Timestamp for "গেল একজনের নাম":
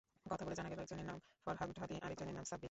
0.69-1.17